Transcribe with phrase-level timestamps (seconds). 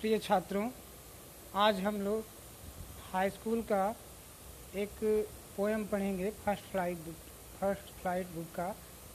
[0.00, 0.68] प्रिय छात्रों,
[1.56, 2.24] आज हम लोग
[3.12, 3.84] हाई स्कूल का
[4.76, 4.98] एक
[5.56, 7.14] पोएम पढ़ेंगे first flight book
[7.60, 8.66] first flight book का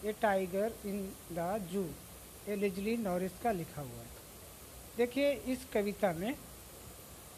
[0.05, 1.83] ए टाइगर इन द जू
[2.47, 4.09] ए लिजली नॉरिस का लिखा हुआ है।
[4.97, 6.33] देखिए इस कविता में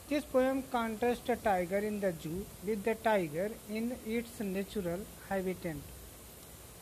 [0.10, 2.32] this poem contest a tiger in the zoo
[2.66, 5.84] with the tiger in its natural habitant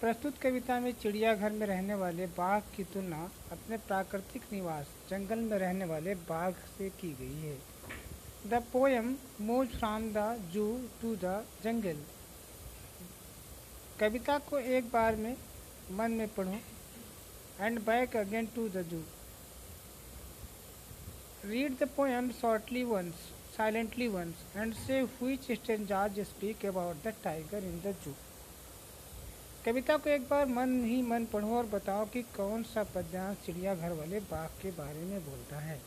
[0.02, 3.18] प्रस्तुत कविता में चिड़ियाघर में रहने वाले बाघ की तुलना
[3.52, 7.58] अपने प्राकृतिक निवास, जंगल में रहने वाले बाघ से की गई है।
[8.50, 10.66] The poem move from the zoo
[11.02, 11.34] to the
[11.64, 12.00] jungle.
[14.00, 15.36] कविता को एक बार में
[15.92, 16.58] मन में पढ़ो।
[17.60, 19.04] And back again to the zoo.
[21.46, 25.02] Read the poem shortly once, silently once, and से
[25.56, 28.16] stanzas speak about the tiger in the zoo.
[29.66, 33.92] कविता को एक बार मन ही मन पढ़ो और बताओ कि कौन सा पद्यांश चिड़ियाघर
[33.92, 35.82] वाले बाघ के बारे में बोलता है।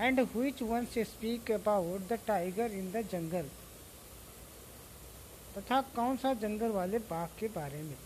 [0.00, 3.48] एंड हुच वन से speak about the tiger in the jungle
[5.58, 7.96] तथा कौन सा जंगल वाले बाघ के बारे में?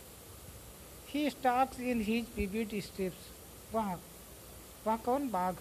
[1.09, 3.95] He stalks in his vivid steps वह
[4.87, 5.55] वह कौन बाघ?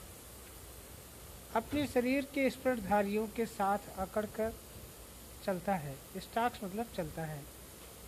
[1.56, 4.54] अपने शरीर के स्पर्शधारियों के साथ अकड़ कर
[5.46, 7.56] चलता है। स्टॉक्स मतलब चलता है।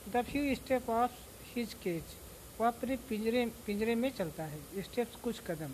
[0.08, 1.12] The few step of
[1.46, 2.16] his cage
[2.60, 5.74] वह अपने पिंजरे पिंजरे में चलता है। स्टेप्स कुछ कदम।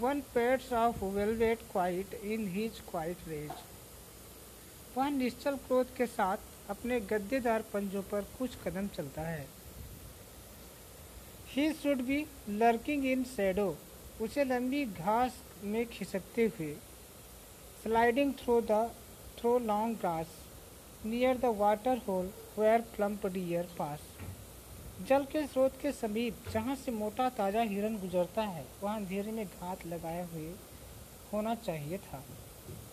[0.00, 3.50] One pads of velvet quiet in his quiet rage
[4.96, 9.46] वह निश्चल क्रोध के साथ अपने गद्देदार पंजों पर कुछ कदम चलता है।
[11.48, 13.68] He should be lurking in shadow
[14.22, 16.74] उसे लंबी घास में खिसकते हुए
[17.82, 18.90] sliding through the
[19.38, 20.42] through long grass
[21.04, 24.00] near the water hole where plump deer pass
[25.08, 29.44] जल के स्रोत के समीप, जहाँ से मोटा ताज़ा हिरन गुजरता है, वहाँ अंधेरे में
[29.44, 30.50] घात लगाए हुए
[31.32, 32.22] होना चाहिए था।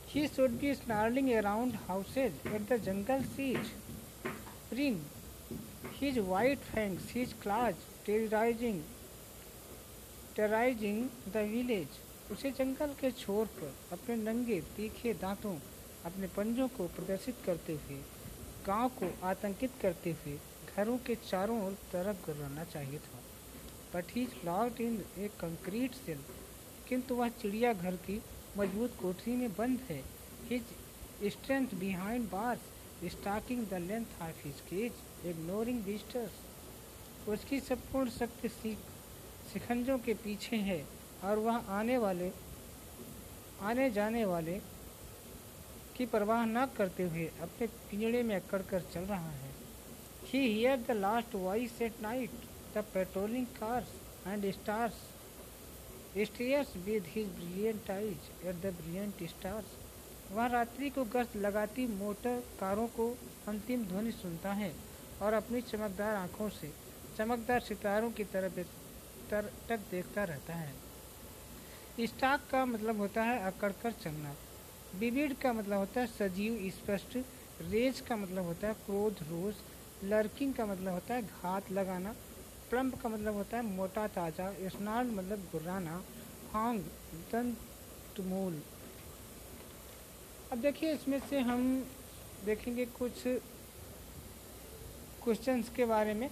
[0.09, 3.71] He should be snarling around houses at the jungle sees
[4.73, 4.99] ring
[6.01, 7.75] his white fangs his claws
[8.05, 8.81] terrorizing
[10.35, 11.99] terrorizing the village
[12.31, 15.55] उसे जंगल के छोर पर, अपने नंगे तीखे दांतों
[16.05, 17.97] अपने पंजों को प्रदर्शित करते हुए,
[18.67, 20.37] गाँव को आतंकित करते हुए,
[20.69, 23.19] घरों के चारों ओर तरफ़ गुर्राना चाहिए था।
[24.09, 26.19] He locked in a concrete cell
[26.87, 28.21] किंतु वह चिड़ियाघर की
[28.57, 30.01] मज़बूत कोठरी में बंद है।
[30.49, 38.49] His strength behind bars stalking the length of his cage ignoring visitors उसकी संपूर्ण शक्ति
[39.53, 40.83] शिखंजों के पीछे है,
[41.23, 42.31] और वह आने वाले,
[43.61, 44.59] आने जाने वाले
[45.97, 49.51] की परवाह न करते हुए अपने पिंजड़े में अकड़ कर चल रहा है।
[50.25, 52.31] He hear the last voice at night
[52.75, 53.87] the patrolling cars
[54.27, 54.93] and stars
[56.17, 59.75] stares with his brilliant eyes at the brilliant stars
[60.31, 63.09] वह रात्रि को गश्त लगाती मोटर कारों को
[63.47, 64.71] अंतिम ध्वनि सुनता है
[65.21, 66.71] और अपनी चमकदार आँखों से
[67.17, 68.59] चमकदार सितारों की तरफ़
[69.29, 70.73] तर, तक देखता रहता है।
[72.05, 74.33] स्टाक का मतलब होता है अकड़ कर चलना।
[74.93, 77.17] विविड का मतलब होता है सजीव, स्पष्ट।
[77.63, 79.55] रेज का मतलब होता है क्रोध रोज
[80.03, 82.13] लर्किंग का मतलब होता है घात लगाना।
[82.69, 85.97] प्लम्प का मतलब होता है मोटा ताज़ा। स्नान मतलब गुर्राना
[86.51, 86.79] फांग
[87.31, 88.61] दंतमूल।
[90.51, 91.61] अब देखिए, इसमें से हम
[92.45, 93.23] देखेंगे कुछ
[95.23, 96.29] क्वेश्चंस के बारे में।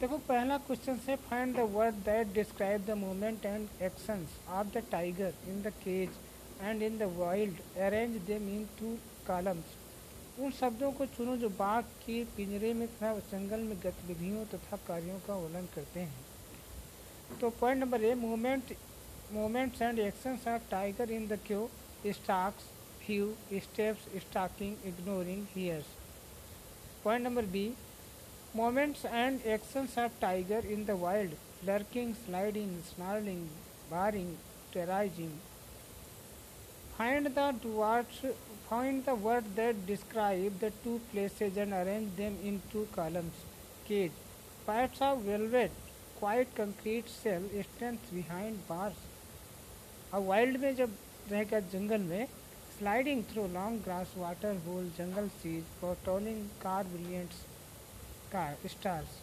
[0.00, 4.82] देखो, पहला क्वेश्चन है find the word that describe the movement and actions of the
[4.90, 6.08] tiger in the cage
[6.60, 9.76] and in the wild arrange them in two columns
[10.40, 15.18] उन शब्दों को चुनो जो बाघ के पिंजरे में तथा जंगल में गतिविधियों तथा कार्यों
[15.26, 18.74] का वर्णन करते हैं। तो point number A movement
[19.32, 21.68] movements and actions of tiger in the queue
[22.12, 22.70] stalks
[23.06, 23.32] few
[23.62, 25.96] steps stalking ignoring here's
[27.04, 27.72] point number B
[28.56, 31.32] moments and actions of tiger in the wild
[31.68, 33.40] lurking sliding snarling,
[33.90, 34.28] barring,
[34.74, 35.32] terrorizing
[36.97, 38.21] Find the words,
[38.69, 43.45] find the word that describe the two places and arrange them in two columns.
[43.85, 44.11] Cage.
[44.65, 45.71] Parts of velvet,
[46.19, 49.05] quite concrete shell, strength behind bars.
[50.13, 50.93] अब wild में जब
[51.31, 52.27] रहेगा जंगल में
[52.77, 57.41] sliding through long grass water hole jungle sees patrolling car brilliants
[58.31, 59.17] car stars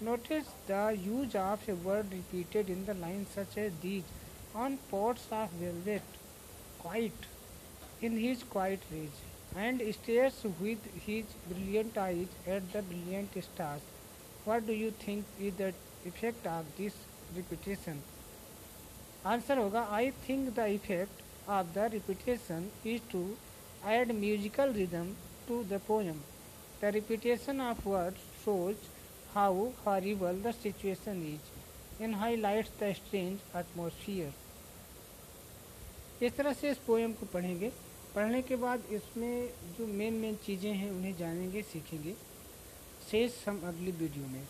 [0.00, 4.04] Notice the use of a word repeated in the lines such as these
[4.55, 6.01] on pots of velvet,
[6.79, 7.25] quite
[8.01, 9.19] in his quiet rage,
[9.55, 13.81] and stares with his brilliant eyes at the brilliant stars.
[14.45, 15.73] What do you think is the
[16.05, 16.93] effect of this
[17.35, 18.01] repetition?
[19.25, 23.37] Answer होगा I think the effect of the repetition is to
[23.85, 25.15] add musical rhythm
[25.47, 26.21] to the poem.
[26.81, 28.75] The repetition of words shows
[29.33, 34.31] how horrible the situation is and highlights the strange atmosphere.
[36.23, 37.71] इस तरह से इस poem को पढ़ेंगे।
[38.15, 42.13] पढ़ने के बाद इसमें जो मेन मेन चीज़ें हैं, उन्हें जानेंगे, सीखेंगे।
[43.11, 44.43] शेष हम अगली वीडियो में।